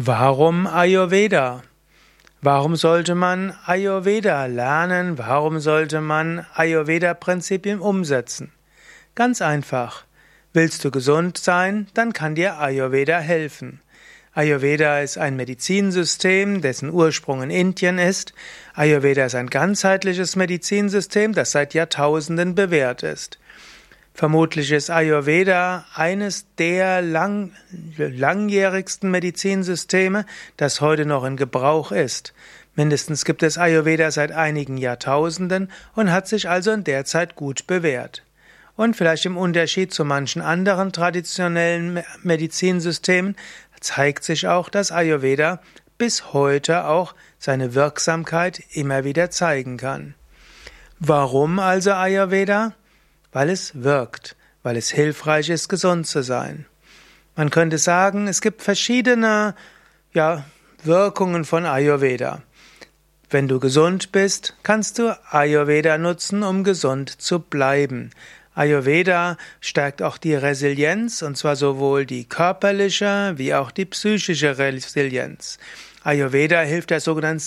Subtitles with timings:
[0.00, 1.64] Warum Ayurveda?
[2.40, 5.18] Warum sollte man Ayurveda lernen?
[5.18, 8.52] Warum sollte man Ayurveda-Prinzipien umsetzen?
[9.16, 10.04] Ganz einfach.
[10.52, 13.80] Willst du gesund sein, dann kann dir Ayurveda helfen.
[14.34, 18.34] Ayurveda ist ein Medizinsystem, dessen Ursprung in Indien ist.
[18.74, 23.40] Ayurveda ist ein ganzheitliches Medizinsystem, das seit Jahrtausenden bewährt ist.
[24.18, 27.52] Vermutlich ist Ayurveda eines der lang,
[27.96, 30.26] langjährigsten Medizinsysteme,
[30.56, 32.34] das heute noch in Gebrauch ist.
[32.74, 37.68] Mindestens gibt es Ayurveda seit einigen Jahrtausenden und hat sich also in der Zeit gut
[37.68, 38.24] bewährt.
[38.74, 43.36] Und vielleicht im Unterschied zu manchen anderen traditionellen Medizinsystemen
[43.78, 45.60] zeigt sich auch, dass Ayurveda
[45.96, 50.16] bis heute auch seine Wirksamkeit immer wieder zeigen kann.
[50.98, 52.74] Warum also Ayurveda?
[53.32, 56.66] Weil es wirkt, weil es hilfreich ist, gesund zu sein.
[57.36, 59.54] Man könnte sagen, es gibt verschiedene
[60.12, 60.44] ja,
[60.82, 62.42] Wirkungen von Ayurveda.
[63.30, 68.10] Wenn du gesund bist, kannst du Ayurveda nutzen, um gesund zu bleiben.
[68.54, 75.58] Ayurveda stärkt auch die Resilienz, und zwar sowohl die körperliche wie auch die psychische Resilienz.
[76.02, 77.38] Ayurveda hilft der sogenannten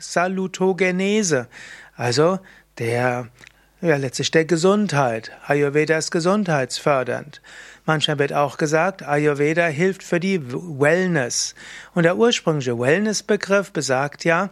[0.00, 1.48] Salutogenese,
[1.94, 2.38] also
[2.78, 3.28] der
[3.80, 5.32] ja, letztlich der Gesundheit.
[5.46, 7.42] Ayurveda ist gesundheitsfördernd.
[7.84, 11.54] Manchmal wird auch gesagt, Ayurveda hilft für die Wellness.
[11.94, 14.50] Und der ursprüngliche Wellness-Begriff besagt ja,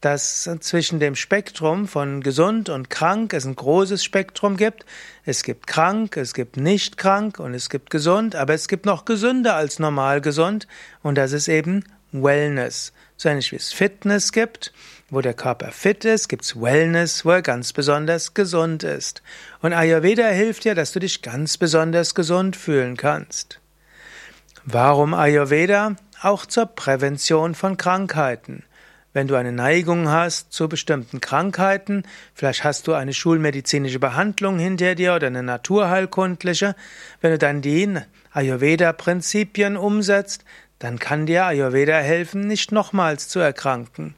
[0.00, 4.84] dass zwischen dem Spektrum von gesund und krank es ein großes Spektrum gibt.
[5.24, 9.04] Es gibt krank, es gibt nicht krank und es gibt gesund, aber es gibt noch
[9.04, 10.68] gesünder als normal gesund
[11.02, 12.92] und das ist eben Wellness.
[13.16, 14.72] So ähnlich wie es Fitness gibt,
[15.10, 19.22] wo der Körper fit ist, gibt's Wellness, wo er ganz besonders gesund ist.
[19.60, 23.60] Und Ayurveda hilft dir, dass du dich ganz besonders gesund fühlen kannst.
[24.64, 25.96] Warum Ayurveda?
[26.20, 28.64] Auch zur Prävention von Krankheiten.
[29.14, 32.02] Wenn du eine Neigung hast zu bestimmten Krankheiten,
[32.34, 36.76] vielleicht hast du eine schulmedizinische Behandlung hinter dir oder eine naturheilkundliche,
[37.20, 37.96] wenn du dann die
[38.32, 40.44] Ayurveda-Prinzipien umsetzt,
[40.78, 44.14] dann kann dir Ayurveda helfen, nicht nochmals zu erkranken.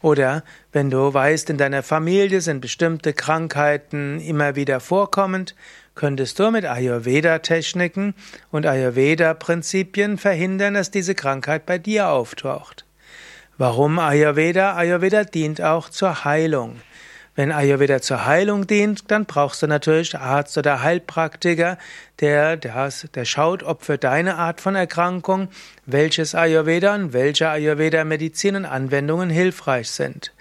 [0.00, 5.54] Oder wenn du weißt, in deiner Familie sind bestimmte Krankheiten immer wieder vorkommend,
[5.94, 8.14] könntest du mit Ayurveda-Techniken
[8.50, 12.84] und Ayurveda-Prinzipien verhindern, dass diese Krankheit bei dir auftaucht.
[13.56, 14.74] Warum Ayurveda?
[14.74, 16.80] Ayurveda dient auch zur Heilung.
[17.36, 21.78] Wenn Ayurveda zur Heilung dient, dann brauchst du natürlich Arzt oder Heilpraktiker,
[22.20, 25.48] der, der, der schaut, ob für deine Art von Erkrankung
[25.84, 30.32] welches Ayurveda und welche Ayurveda-Medizin und Anwendungen hilfreich sind.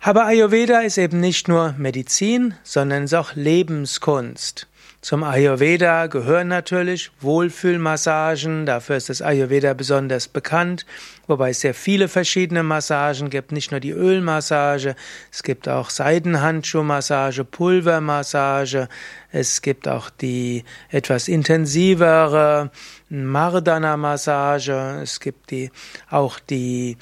[0.00, 4.66] Aber Ayurveda ist eben nicht nur Medizin, sondern es ist auch Lebenskunst.
[5.00, 10.86] Zum Ayurveda gehören natürlich Wohlfühlmassagen, dafür ist das Ayurveda besonders bekannt,
[11.28, 14.96] wobei es sehr viele verschiedene Massagen gibt, nicht nur die Ölmassage,
[15.30, 18.88] es gibt auch Seidenhandschuhmassage, Pulvermassage,
[19.30, 22.72] es gibt auch die etwas intensivere
[23.08, 25.70] Mardana-Massage, es gibt die,
[26.10, 26.96] auch die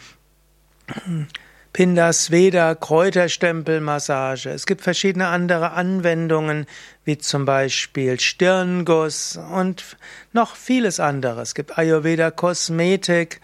[1.77, 4.49] Pindasveda Kräuterstempelmassage.
[4.49, 6.65] Es gibt verschiedene andere Anwendungen,
[7.05, 9.99] wie zum Beispiel Stirnguss und
[10.33, 11.49] noch vieles anderes.
[11.49, 13.43] Es gibt Ayurveda Kosmetik.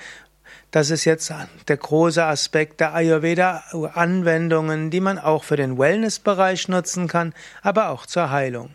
[0.71, 1.31] Das ist jetzt
[1.69, 7.91] der große Aspekt der Ayurveda Anwendungen, die man auch für den Wellnessbereich nutzen kann, aber
[7.91, 8.71] auch zur Heilung.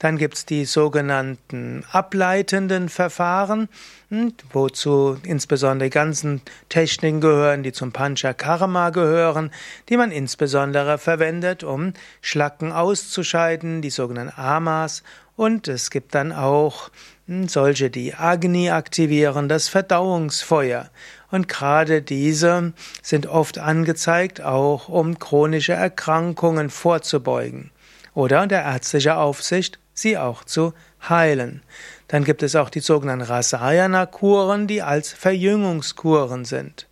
[0.00, 3.68] Dann gibt's die sogenannten ableitenden Verfahren,
[4.08, 6.40] hm, wozu insbesondere die ganzen
[6.70, 9.50] Techniken gehören, die zum Panchakarma gehören,
[9.90, 15.02] die man insbesondere verwendet, um Schlacken auszuscheiden, die sogenannten Amas.
[15.36, 16.90] Und es gibt dann auch
[17.26, 20.88] hm, solche, die Agni aktivieren, das Verdauungsfeuer.
[21.30, 22.72] Und gerade diese
[23.02, 27.70] sind oft angezeigt, auch um chronische Erkrankungen vorzubeugen.
[28.14, 30.72] Oder unter ärztlicher Aufsicht sie auch zu
[31.08, 31.62] heilen.
[32.08, 36.86] Dann gibt es auch die sogenannten Rasayana-Kuren, die als Verjüngungskuren sind.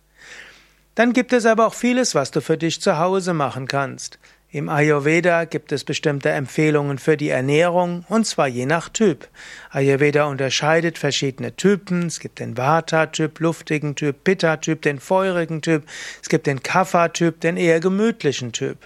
[0.95, 4.19] Dann gibt es aber auch vieles, was du für dich zu Hause machen kannst.
[4.51, 9.27] Im Ayurveda gibt es bestimmte Empfehlungen für die Ernährung, und zwar je nach Typ.
[9.69, 12.07] Ayurveda unterscheidet verschiedene Typen.
[12.07, 15.83] Es gibt den Vata-Typ, luftigen Typ, Pitta-Typ, den feurigen Typ.
[16.19, 18.79] Es gibt den Kapha-Typ, den eher gemütlichen Typ.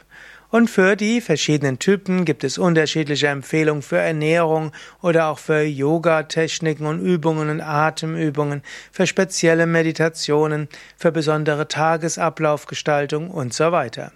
[0.54, 4.72] Und für die verschiedenen Typen gibt es unterschiedliche Empfehlungen für Ernährung
[5.02, 8.62] oder auch für Yoga-Techniken und Übungen und Atemübungen,
[8.92, 14.12] für spezielle Meditationen, für besondere Tagesablaufgestaltung und so weiter.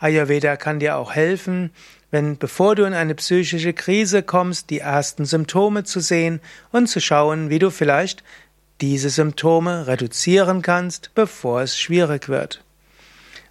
[0.00, 1.70] Ayurveda kann dir auch helfen,
[2.10, 6.40] wenn bevor du in eine psychische Krise kommst, die ersten Symptome zu sehen
[6.72, 8.24] und zu schauen, wie du vielleicht
[8.80, 12.64] diese Symptome reduzieren kannst, bevor es schwierig wird.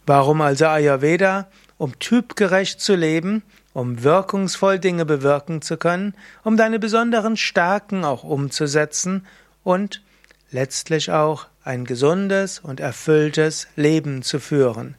[0.06, 1.48] Warum also Ayurveda?
[1.82, 3.42] Um typgerecht zu leben,
[3.74, 6.14] um wirkungsvoll Dinge bewirken zu können,
[6.44, 9.26] um deine besonderen Stärken auch umzusetzen
[9.64, 10.04] und
[10.52, 14.94] letztlich auch ein gesundes und erfülltes Leben zu führen.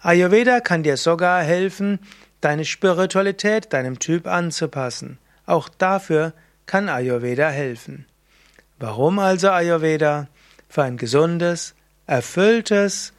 [0.00, 2.00] Ayurveda kann dir sogar helfen,
[2.40, 5.18] deine Spiritualität deinem Typ anzupassen.
[5.46, 6.32] Auch dafür
[6.66, 8.06] kann Ayurveda helfen.
[8.80, 10.26] Warum also Ayurveda?
[10.68, 11.76] Für ein gesundes,
[12.08, 13.12] erfülltes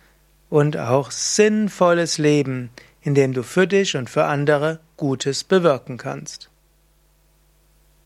[0.50, 2.72] und auch sinnvolles Leben,
[3.06, 6.50] in dem du für dich und für andere Gutes bewirken kannst.